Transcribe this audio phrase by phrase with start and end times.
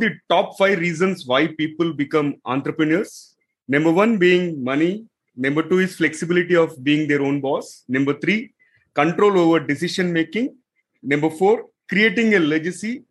[0.00, 3.36] the top five reasons why people become entrepreneurs.
[3.68, 5.04] Number one being money.
[5.36, 7.84] Number two is flexibility of being their own boss.
[7.88, 8.52] Number three,
[8.94, 10.56] control over decision making.
[11.02, 13.04] Number four, creating a legacy,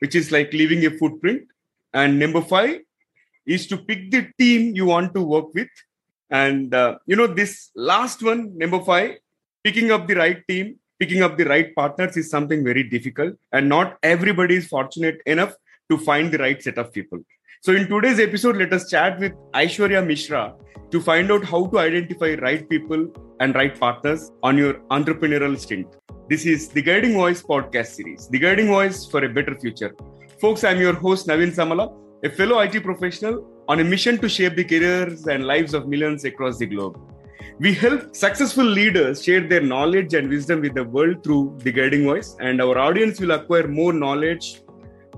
[0.00, 1.42] which is like leaving a footprint.
[1.94, 2.80] And number five
[3.46, 5.68] is to pick the team you want to work with.
[6.30, 9.16] And, uh, you know, this last one, number five,
[9.64, 13.34] picking up the right team, picking up the right partners is something very difficult.
[13.52, 15.54] And not everybody is fortunate enough
[15.90, 17.18] to find the right set of people.
[17.62, 20.54] So, in today's episode, let us chat with Aisworya Mishra
[20.90, 23.08] to find out how to identify right people
[23.40, 25.86] and right partners on your entrepreneurial stint.
[26.28, 29.94] This is the Guiding Voice podcast series, the Guiding Voice for a Better Future.
[30.40, 34.56] Folks, I'm your host, Naveen Samala, a fellow IT professional on a mission to shape
[34.56, 36.98] the careers and lives of millions across the globe.
[37.58, 42.04] We help successful leaders share their knowledge and wisdom with the world through the Guiding
[42.04, 44.62] Voice, and our audience will acquire more knowledge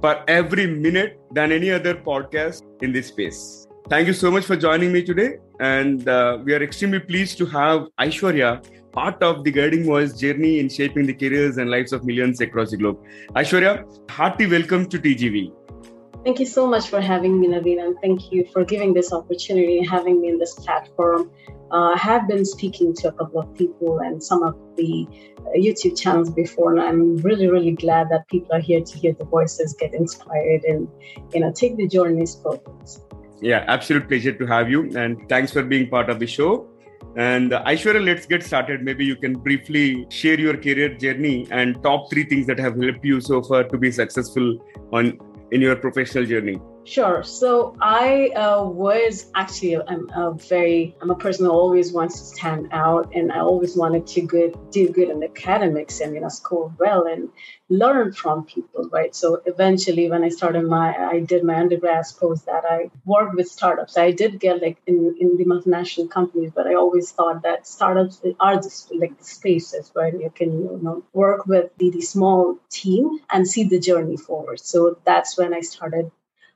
[0.02, 3.66] per every minute than any other podcast in this space.
[3.88, 5.38] Thank you so much for joining me today.
[5.60, 10.58] And uh, we are extremely pleased to have Aisworya part of the Guiding Voice journey
[10.58, 12.98] in shaping the careers and lives of millions across the globe.
[13.36, 15.52] Aisworya, hearty welcome to TGV.
[16.24, 19.78] Thank you so much for having me, Naveen, and thank you for giving this opportunity,
[19.78, 21.32] and having me in this platform.
[21.72, 25.50] Uh, I have been speaking to a couple of people and some of the uh,
[25.56, 29.24] YouTube channels before, and I'm really, really glad that people are here to hear the
[29.24, 30.86] voices, get inspired, and
[31.34, 32.88] you know, take the journeys forward.
[33.40, 36.68] Yeah, absolute pleasure to have you, and thanks for being part of the show.
[37.16, 38.82] And uh, Aisworya, let's get started.
[38.82, 43.04] Maybe you can briefly share your career journey and top three things that have helped
[43.04, 44.56] you so far to be successful
[44.92, 45.18] on
[45.52, 46.58] in your professional journey.
[46.84, 47.22] Sure.
[47.22, 52.24] So I uh, was actually I'm a very I'm a person who always wants to
[52.24, 56.28] stand out, and I always wanted to good do good in academics and you know
[56.28, 57.28] score well and
[57.68, 59.14] learn from people, right?
[59.14, 63.46] So eventually, when I started my I did my undergrad post that I worked with
[63.46, 63.96] startups.
[63.96, 68.20] I did get like in in the multinational companies, but I always thought that startups
[68.40, 72.58] are just like the spaces where you can you know work with the, the small
[72.70, 74.58] team and see the journey forward.
[74.58, 76.10] So that's when I started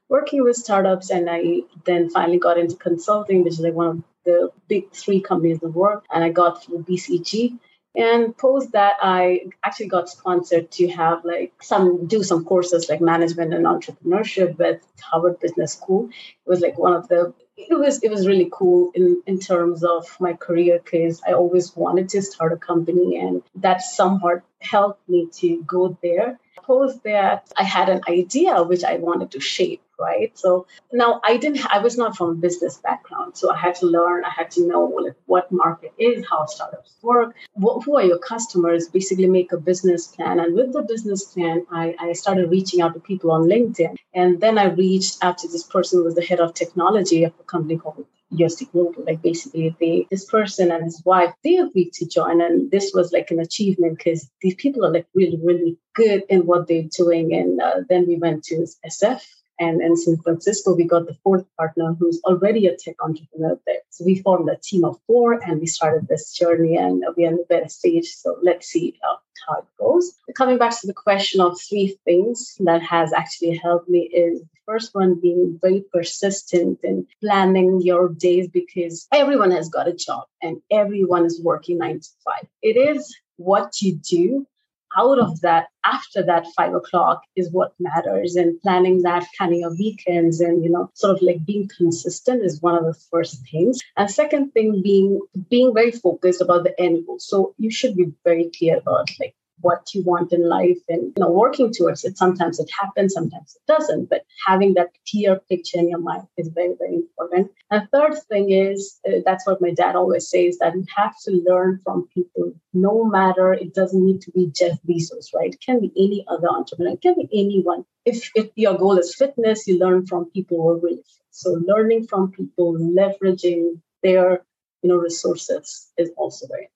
[0.09, 4.03] working with startups and I then finally got into consulting, which is like one of
[4.25, 6.03] the big three companies in the world.
[6.13, 7.59] And I got through BCG.
[7.97, 13.01] And post that, I actually got sponsored to have like some do some courses like
[13.01, 16.11] management and entrepreneurship with Harvard Business School.
[16.11, 19.83] It was like one of the it was it was really cool in in terms
[19.83, 25.09] of my career because I always wanted to start a company and that somewhat helped
[25.09, 26.39] me to go there.
[26.67, 30.37] Post that I had an idea which I wanted to shape right?
[30.39, 33.37] So now I didn't, I was not from a business background.
[33.37, 36.97] So I had to learn, I had to know like, what market is, how startups
[37.03, 40.41] work, what, who are your customers, basically make a business plan.
[40.41, 43.97] And with the business plan, I, I started reaching out to people on LinkedIn.
[44.15, 47.33] And then I reached out to this person who was the head of technology of
[47.41, 49.05] a company called UST Global.
[49.05, 53.13] Like basically, they this person and his wife they agreed to join, and this was
[53.13, 57.35] like an achievement because these people are like really really good in what they're doing.
[57.35, 59.23] And uh, then we went to SF
[59.59, 63.81] and in San Francisco, we got the fourth partner who's already a tech entrepreneur there.
[63.91, 67.37] So we formed a team of four and we started this journey and we're in
[67.37, 68.09] the beta stage.
[68.15, 70.13] So let's see uh, how it goes.
[70.35, 74.47] Coming back to the question of three things that has actually helped me is the
[74.67, 80.25] first one being very persistent in planning your days because everyone has got a job
[80.43, 82.47] and everyone is working nine to five.
[82.63, 84.47] It is what you do
[84.97, 89.77] out of that after that five o'clock is what matters and planning that planning your
[89.77, 93.81] weekends and you know sort of like being consistent is one of the first things.
[93.97, 95.21] And second thing being
[95.51, 97.19] being very focused about the end goal.
[97.19, 101.21] So you should be very clear about like what you want in life and you
[101.21, 102.19] know working towards it.
[102.19, 106.49] Sometimes it happens sometimes it doesn't but having that clear picture in your mind is
[106.49, 107.51] very very important.
[107.71, 111.31] And third thing is uh, that's what my dad always says that you have to
[111.47, 115.55] learn from people no matter it doesn't need to be jeff bezos right?
[115.55, 117.85] It can be any other entrepreneur it can be anyone.
[118.05, 121.27] If, if your goal is fitness you learn from people who are really fit.
[121.31, 124.45] So learning from people leveraging their
[124.83, 126.69] you know resources is also very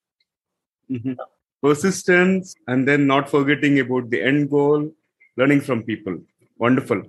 [0.89, 1.13] mm-hmm.
[1.17, 1.25] so,
[1.61, 4.91] persistence, and then not forgetting about the end goal,
[5.37, 6.17] learning from people.
[6.57, 7.03] Wonderful.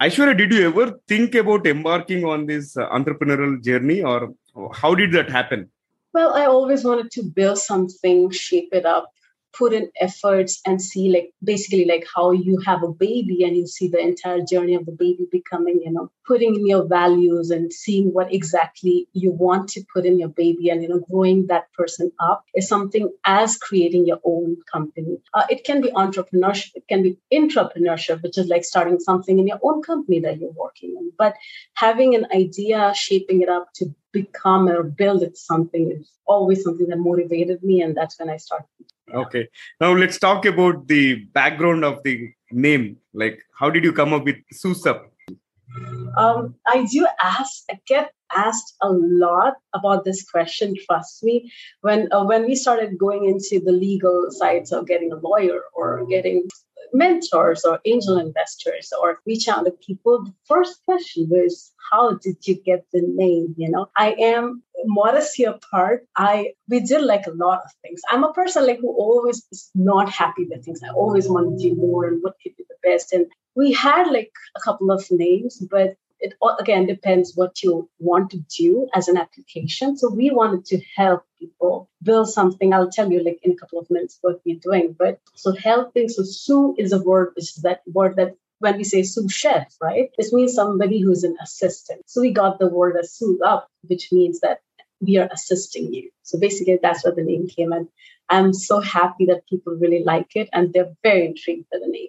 [0.00, 4.34] Aisworya, did you ever think about embarking on this uh, entrepreneurial journey or
[4.72, 5.70] how did that happen?
[6.12, 9.12] Well, I always wanted to build something, shape it up,
[9.58, 13.66] put in efforts and see like basically like how you have a baby and you
[13.66, 17.72] see the entire journey of the baby becoming you know putting in your values and
[17.72, 21.72] seeing what exactly you want to put in your baby and you know growing that
[21.72, 25.18] person up is something as creating your own company.
[25.34, 29.46] Uh, it can be entrepreneurship it can be intrapreneurship which is like starting something in
[29.46, 31.10] your own company that you're working in.
[31.18, 31.34] But
[31.74, 36.88] having an idea shaping it up to become or build it something is always something
[36.88, 38.66] that motivated me and that's when i started
[39.14, 39.48] okay.
[39.80, 42.96] Now let's talk about the background of the name.
[43.12, 45.10] Like how did you come up with Sousup?
[46.16, 51.50] Um, i do ask i get asked a lot about this question trust me.
[51.80, 56.06] When uh, when we started going into the legal sides of getting a lawyer or
[56.06, 56.48] getting
[56.92, 62.36] mentors or angel investors or reach out to people, the first question was, how did
[62.46, 63.54] you get the name?
[63.58, 66.04] You know, I am modesty apart.
[66.16, 68.00] I we did like a lot of things.
[68.10, 70.80] I'm a person like who always is not happy with things.
[70.82, 73.12] I always want to do more and what could be the best.
[73.12, 78.30] And we had like a couple of names, but it again depends what you want
[78.30, 79.96] to do as an application.
[79.96, 82.72] So we wanted to help people build something.
[82.72, 84.96] I'll tell you like in a couple of minutes what we're doing.
[84.98, 88.84] But so helping, so sous is a word which is that word that when we
[88.84, 90.10] say sous chef, right?
[90.18, 92.02] This means somebody who's an assistant.
[92.06, 94.60] So we got the word as sous up, which means that
[95.00, 96.10] we are assisting you.
[96.22, 97.88] So basically that's where the name came in.
[98.28, 102.08] I'm so happy that people really like it and they're very intrigued by the name.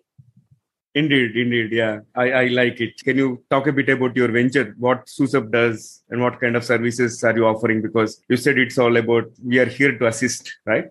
[0.95, 1.71] Indeed, indeed.
[1.71, 3.01] Yeah, I, I like it.
[3.03, 4.75] Can you talk a bit about your venture?
[4.77, 7.81] What Sousup does and what kind of services are you offering?
[7.81, 10.89] Because you said it's all about we are here to assist, right?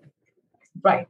[0.81, 1.07] Right.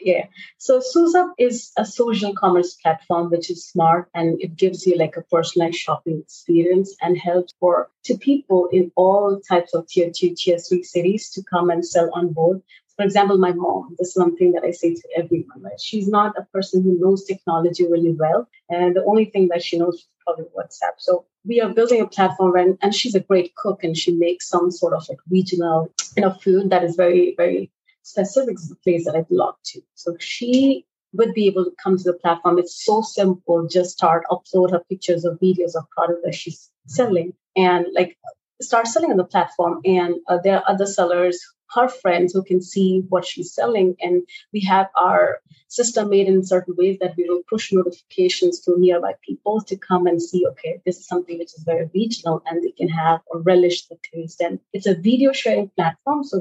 [0.00, 0.26] Yeah.
[0.58, 5.16] So Sousup is a social commerce platform which is smart and it gives you like
[5.16, 10.34] a personalized shopping experience and helps for to people in all types of tier two,
[10.36, 12.62] tier three cities to come and sell on board
[12.96, 15.78] for example, my mom, this is something that I say to everyone, right?
[15.78, 18.48] She's not a person who knows technology really well.
[18.70, 20.94] And the only thing that she knows is probably WhatsApp.
[20.96, 24.48] So we are building a platform and, and she's a great cook and she makes
[24.48, 27.70] some sort of like regional, you know, food that is very, very
[28.06, 29.80] specific to the place that I'd belong to.
[29.94, 32.58] So she would be able to come to the platform.
[32.58, 33.66] It's so simple.
[33.66, 38.16] Just start, upload her pictures or videos of product that she's selling and like
[38.60, 39.80] start selling on the platform.
[39.84, 41.40] And uh, there are other sellers
[41.74, 43.96] her friends who can see what she's selling.
[44.00, 48.78] And we have our system made in certain ways that we will push notifications to
[48.78, 52.62] nearby people to come and see, okay, this is something which is very regional and
[52.62, 54.40] they can have or relish the taste.
[54.40, 56.24] And it's a video sharing platform.
[56.24, 56.40] So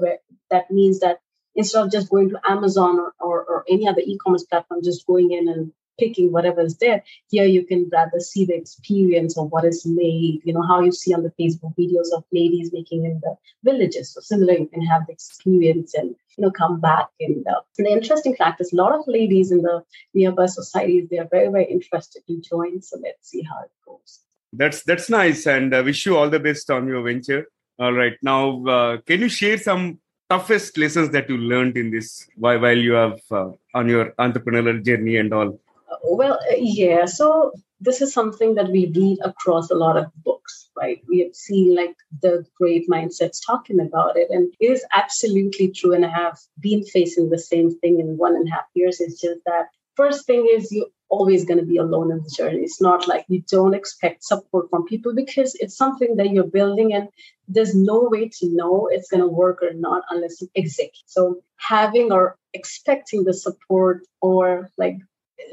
[0.51, 1.19] that means that
[1.55, 5.31] instead of just going to Amazon or, or, or any other e-commerce platform, just going
[5.31, 7.03] in and picking whatever is there.
[7.29, 10.91] Here you can rather see the experience of what is made, you know, how you
[10.91, 14.13] see on the Facebook videos of ladies making in the villages.
[14.13, 17.07] So similar, you can have the experience and, you know, come back.
[17.19, 21.19] And, uh, the interesting fact is a lot of ladies in the nearby societies, they
[21.19, 22.81] are very, very interested to join.
[22.81, 24.19] So let's see how it goes.
[24.53, 25.45] That's, that's nice.
[25.45, 27.47] And I uh, wish you all the best on your venture.
[27.77, 28.13] All right.
[28.21, 29.99] Now, uh, can you share some
[30.29, 35.17] toughest lessons that you learned in this while, you have uh, on your entrepreneurial journey
[35.17, 35.59] and all?
[36.03, 37.05] Well, uh, yeah.
[37.05, 41.01] So this is something that we read across a lot of books, right?
[41.07, 45.93] We have seen like the great mindsets talking about it, and it is absolutely true.
[45.93, 48.99] And I have been facing the same thing in one and a half years.
[48.99, 52.61] It's just that first thing is you always going to be alone in the journey.
[52.61, 56.93] It's not like you don't expect support from people because it's something that you're building
[56.93, 57.09] and
[57.47, 60.91] there's no way to know it's going to work or not unless you execute.
[61.05, 64.97] So having or expecting the support or like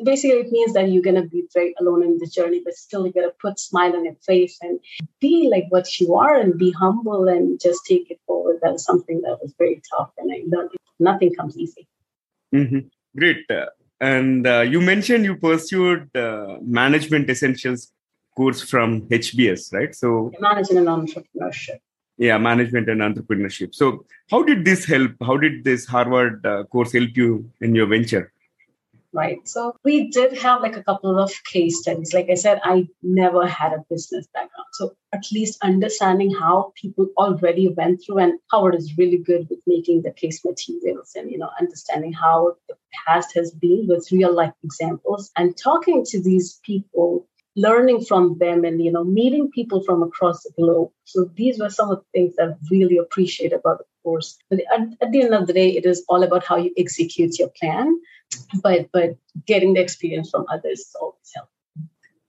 [0.05, 3.07] basically it means that you're going to be very alone in the journey but still
[3.07, 4.79] you got to put smile on your face and
[5.21, 8.85] be like what you are and be humble and just take it forward that was
[8.85, 10.71] something that was very tough and i learned
[11.01, 11.89] nothing comes easy
[12.55, 12.79] mm-hmm.
[13.19, 13.67] great uh,
[14.03, 17.93] and uh, you mentioned you pursued uh, management essentials
[18.37, 19.95] course from hbs right?
[19.95, 21.79] So management and entrepreneurship.
[22.19, 23.75] Yeah management and entrepreneurship.
[23.75, 25.13] So how did this help?
[25.21, 28.32] How did this harvard uh, course help you in your venture
[29.13, 29.47] right?
[29.47, 32.15] So we did have like a couple of case studies.
[32.15, 34.69] Like I said, I never had a business background.
[34.73, 39.61] So at least understanding how people already went through and Harvard is really good with
[39.67, 42.75] making the case materials and, you know, understanding how the
[43.07, 47.27] past has been with real life examples and talking to these people
[47.57, 51.69] learning from them and you know meeting people from across the globe so these were
[51.69, 55.23] some of the things that i really appreciate about the course but at, at the
[55.23, 57.95] end of the day it is all about how you execute your plan
[58.63, 61.53] but but getting the experience from others is always helpful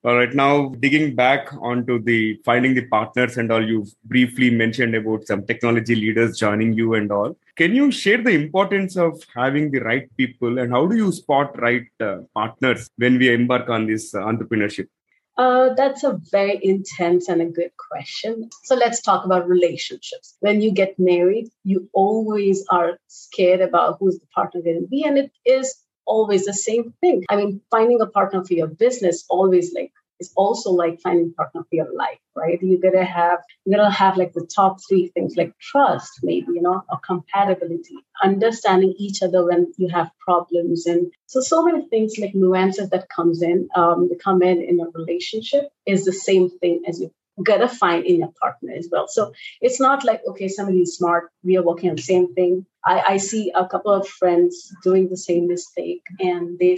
[0.05, 0.33] All right.
[0.37, 5.45] Now, digging back onto the finding the partners and all, you've briefly mentioned about some
[5.51, 7.37] technology leaders joining you and all.
[7.61, 11.57] Can you share the importance of having the right people and how do you spot
[11.67, 14.89] right uh, partners when we embark on this uh, entrepreneurship?
[15.37, 18.49] Uh, that's a very intense and a good question.
[18.65, 20.35] So let's talk about relationships.
[20.41, 25.03] When you get married, you always are scared about who's the partner going to be,
[25.03, 27.23] and it is always the same thing.
[27.29, 31.61] I mean, finding a partner for your business always like is also like finding partner
[31.63, 32.59] for your life, right?
[32.61, 36.61] You're gonna have you're gonna have like the top three things like trust, maybe, you
[36.61, 40.85] know, or compatibility, understanding each other when you have problems.
[40.85, 44.89] And so so many things like nuances that comes in, um, come in in a
[44.93, 49.07] relationship is the same thing as you gotta find in your partner as well.
[49.07, 52.65] So it's not like, okay, somebody is smart, we are working on the same thing.
[52.85, 56.77] I, I see a couple of friends doing the same mistake and they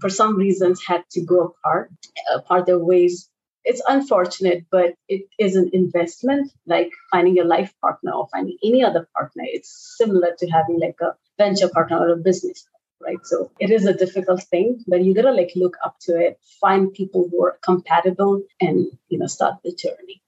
[0.00, 1.92] for some reasons had to go apart,
[2.32, 3.28] uh, apart their ways.
[3.64, 8.82] It's unfortunate, but it is an investment, like finding a life partner or finding any
[8.82, 9.44] other partner.
[9.46, 12.66] It's similar to having like a venture partner or a business
[13.04, 13.24] right?
[13.24, 16.92] So it is a difficult thing, but you gotta like look up to it, find
[16.92, 20.22] people who are compatible, and you know start the journey.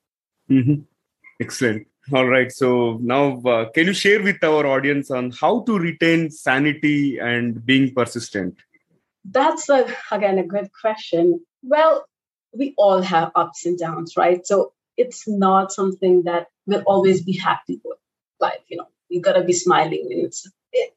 [0.51, 0.83] Mm-hmm.
[1.41, 1.87] Excellent.
[2.13, 2.53] All right.
[2.53, 7.65] So now, uh, can you share with our audience on how to retain sanity and
[7.65, 8.57] being persistent?
[9.25, 11.41] That's a, again a good question.
[11.63, 12.07] Well,
[12.53, 14.47] we all have ups and downs, right?
[14.47, 17.99] So it's not something that we'll always be happy with.
[18.39, 20.09] Like you know, you gotta be smiling.
[20.11, 20.47] It's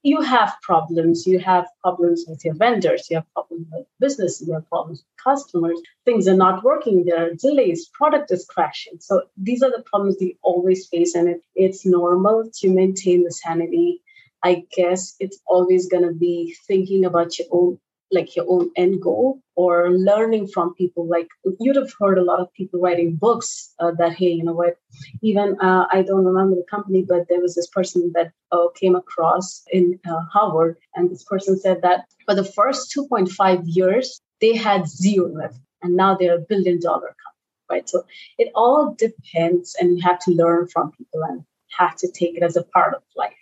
[0.03, 1.25] you have problems.
[1.27, 3.07] You have problems with your vendors.
[3.09, 4.43] You have problems with business.
[4.45, 5.79] You have problems with customers.
[6.05, 7.05] Things are not working.
[7.05, 7.89] There are delays.
[7.93, 8.97] Product is crashing.
[8.99, 13.31] So these are the problems you always face, and it, it's normal to maintain the
[13.31, 14.01] sanity.
[14.43, 17.79] I guess it's always going to be thinking about your own
[18.11, 21.07] like your own end goal or learning from people.
[21.07, 21.27] Like
[21.59, 24.77] you'd have heard a lot of people writing books uh, that hey you know what?
[25.21, 28.95] Even uh, i don't remember the company but there was this person that uh, came
[28.95, 34.55] across in uh, harvard and this person said that for the first 2.5 years they
[34.55, 37.37] had zero revenue and now they're a billion dollar company
[37.69, 37.89] right?
[37.89, 38.05] So
[38.37, 41.43] it all depends and you have to learn from people and
[41.77, 43.33] have to take it as a part of life.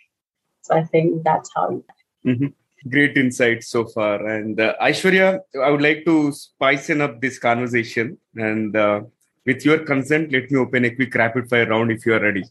[0.64, 1.86] So i think that's how you
[2.26, 4.26] mm-hmm great insights so far.
[4.26, 8.18] And uh, Aisworya, I would like to spicing up this conversation.
[8.36, 9.02] And uh,
[9.46, 12.44] with your consent, let me open a quick rapid fire round if you are ready.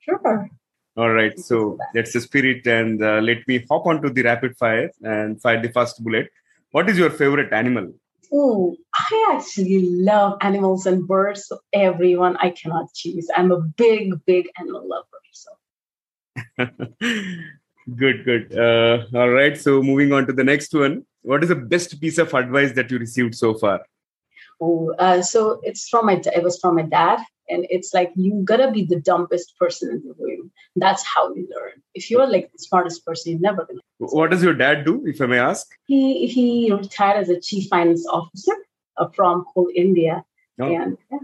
[0.00, 0.48] Sure.
[0.96, 1.38] All right.
[1.38, 2.66] So that's the spirit.
[2.66, 6.30] And uh, let me hop onto the rapid fire and fire the first bullet.
[6.72, 7.92] What is your favorite animal?
[8.32, 11.46] Oh, I actually love animals and birds.
[11.46, 13.28] So everyone I cannot choose.
[13.34, 15.06] I'm a big, big animal lover.
[15.32, 15.50] So
[17.96, 18.56] Good, good.
[18.56, 19.58] Uh, all right.
[19.58, 21.04] So moving on to the next one.
[21.22, 23.80] What is the best piece of advice that you received so far?
[24.60, 26.20] Oh, uh, so it's from my.
[26.36, 30.02] It was from my dad, and it's like you gotta be the dumbest person in
[30.06, 30.50] the room.
[30.76, 31.82] That's how you learn.
[31.94, 33.80] If you're like the smartest person, you're never gonna.
[33.98, 35.66] What does your dad do, if I may ask?
[35.86, 38.54] He he retired as a chief finance officer
[38.98, 40.24] uh, from Coal India,
[40.60, 40.74] oh.
[40.74, 41.18] and yeah,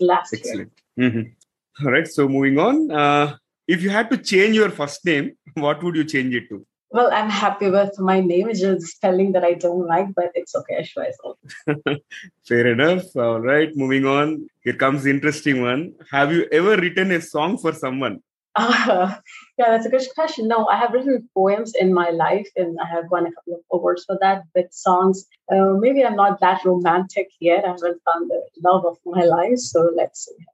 [0.00, 0.72] last Excellent.
[0.96, 1.10] year.
[1.10, 1.86] Mm-hmm.
[1.86, 2.08] All right.
[2.08, 2.90] So moving on.
[2.90, 3.36] Uh,
[3.74, 6.66] if you had to change your first name, what would you change it to?
[6.92, 8.48] Well, I'm happy with my name.
[8.48, 10.78] It's just spelling that I don't like, but it's okay.
[10.78, 11.94] I
[12.48, 13.04] Fair enough.
[13.14, 14.48] All right, moving on.
[14.64, 15.92] Here comes the interesting one.
[16.10, 18.20] Have you ever written a song for someone?
[18.56, 19.14] Uh,
[19.58, 20.48] yeah, that's a good question.
[20.48, 23.60] No, I have written poems in my life, and I have won a couple of
[23.70, 24.42] awards for that.
[24.52, 27.64] But songs, uh, maybe I'm not that romantic yet.
[27.64, 30.44] I haven't found the love of my life, so let's see.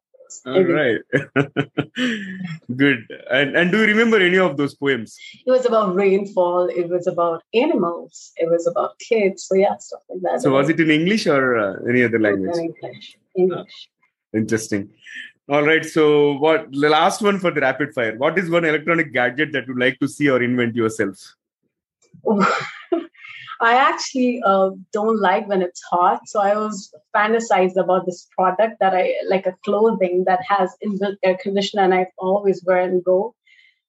[0.44, 1.00] All right.
[2.76, 3.06] Good.
[3.30, 5.16] And and do you remember any of those poems?
[5.46, 6.68] It was about rainfall.
[6.68, 8.32] It was about animals.
[8.36, 9.44] It was about kids.
[9.44, 10.42] So yeah, stuff like that.
[10.42, 12.56] So was it in English or uh, any other language?
[12.56, 13.18] English.
[13.36, 13.88] English.
[14.34, 14.90] Uh, interesting.
[15.48, 15.84] All right.
[15.84, 18.16] So what the last one for the rapid fire?
[18.16, 21.34] What is one electronic gadget that you'd like to see or invent yourself?
[23.60, 26.28] I actually uh, don't like when it's hot.
[26.28, 31.16] So I was fantasized about this product that I like a clothing that has inbuilt
[31.22, 33.34] air conditioner and I always wear and go.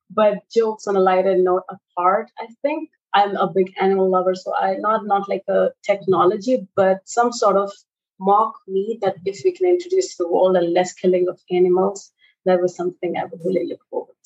[0.09, 4.35] But jokes on a lighter note apart, I think I'm a big animal lover.
[4.35, 7.71] So I not not like a technology, but some sort of
[8.19, 12.11] mock meat that if we can introduce to the world and less killing of animals,
[12.45, 14.16] that was something I would really look forward.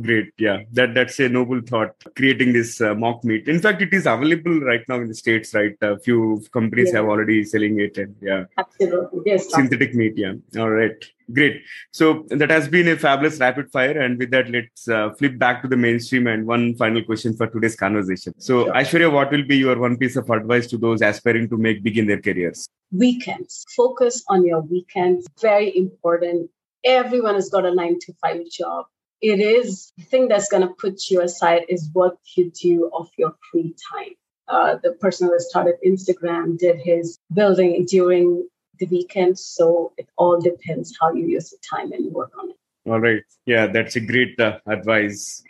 [0.00, 1.94] Great, yeah, that that's a noble thought.
[2.16, 3.46] Creating this uh, mock meat.
[3.46, 5.52] In fact, it is available right now in the states.
[5.52, 7.00] Right, a few companies yeah.
[7.00, 10.14] have already selling it, and yeah, absolutely, yes, synthetic meat.
[10.16, 11.62] Yeah, all right, Great.
[11.92, 13.98] So that has been a fabulous rapid fire.
[13.98, 17.46] And with that, let's uh, flip back to the mainstream and one final question for
[17.46, 18.34] today's conversation.
[18.38, 18.74] So, sure.
[18.74, 21.98] Aisworya, what will be your one piece of advice to those aspiring to make big
[21.98, 22.68] in their careers?
[22.90, 23.64] Weekends.
[23.74, 25.26] Focus on your weekends.
[25.40, 26.50] Very important.
[26.84, 28.86] Everyone has got a nine to five job.
[29.22, 33.08] It is the thing that's going to put you aside is what you do of
[33.16, 34.14] your free time.
[34.48, 38.48] Uh, the person who started Instagram did his building during
[38.80, 39.38] the weekend.
[39.38, 42.56] So it all depends how you use the time and work on it.
[42.90, 43.22] All right.
[43.46, 45.42] Yeah, that's a great uh, advice.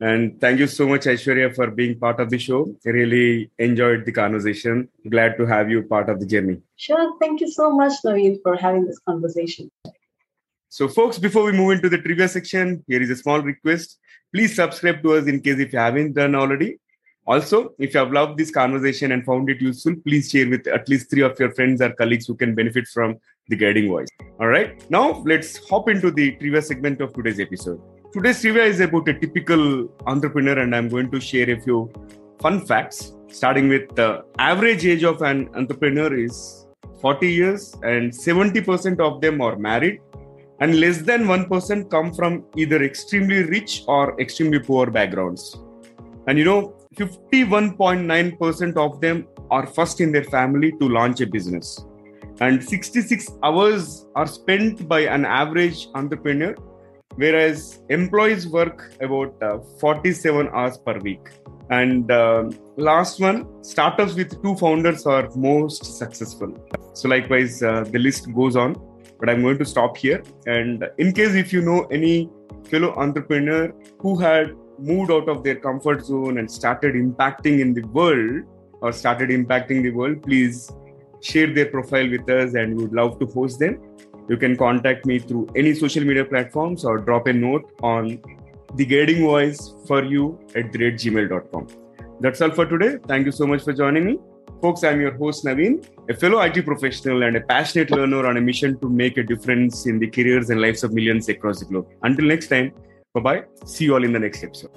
[0.00, 2.72] And thank you so much, Aisworya, for being part of the show.
[2.86, 4.88] I really enjoyed the conversation.
[5.08, 6.62] Glad to have you part of the journey.
[6.76, 7.18] Sure.
[7.20, 9.70] Thank you so much, Naveen, for having this conversation.
[10.70, 13.98] So, folks, before we move into the trivia section, here is a small request.
[14.34, 16.78] Please subscribe to us in case if you haven't done already.
[17.26, 20.86] Also, if you have loved this conversation and found it useful, please share with at
[20.86, 23.16] least three of your friends or colleagues who can benefit from
[23.48, 24.08] the guiding voice.
[24.40, 27.80] All right, now let's hop into the trivia segment of today's episode.
[28.12, 31.90] Today's trivia is about a typical entrepreneur, and I'm going to share a few
[32.40, 33.14] fun facts.
[33.28, 36.66] Starting with the average age of an entrepreneur is
[37.00, 40.00] 40 years, and 70% of them are married,
[40.60, 45.56] and less than 1% come from either extremely rich or extremely poor backgrounds.
[46.26, 51.84] And you know, 51.9% of them are first in their family to launch a business.
[52.40, 56.54] And 66 hours are spent by an average entrepreneur,
[57.16, 61.20] whereas employees work about uh, 47 hours per week.
[61.70, 66.54] And uh, last one, startups with two founders are most successful.
[66.94, 68.74] So, likewise, uh, the list goes on,
[69.18, 70.22] but I'm going to stop here.
[70.46, 72.30] And in case if you know any
[72.70, 77.82] fellow entrepreneur who had moved out of their comfort zone and started impacting in the
[77.88, 78.44] world
[78.80, 80.70] or started impacting the world, please
[81.20, 83.80] share their profile with us and we would love to host them.
[84.28, 88.20] You can contact me through any social media platforms or drop a note on
[88.74, 91.66] the guiding voice for you at the gmail.com.
[92.20, 92.98] That's all for today.
[93.06, 94.18] Thank you so much for joining me.
[94.60, 98.40] Folks, I'm your host Naveen, a fellow IT professional and a passionate learner on a
[98.40, 101.88] mission to make a difference in the careers and lives of millions across the globe.
[102.02, 102.72] Until next time,
[103.14, 103.44] Bye bye.
[103.64, 104.70] See you all in the next episode.